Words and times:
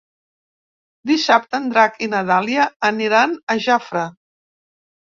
Dissabte 1.11 1.59
en 1.59 1.69
Drac 1.75 2.01
i 2.07 2.11
na 2.15 2.23
Dàlia 2.33 2.67
aniran 2.93 3.39
a 3.57 3.61
Jafre. 3.71 4.11